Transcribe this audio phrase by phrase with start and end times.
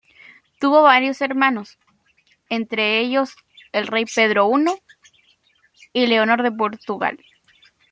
[0.59, 1.77] Tuvo varios hermanos,
[2.49, 3.35] entre ellos
[3.71, 4.81] el rey Pedro I
[5.93, 7.19] y Leonor de Portugal.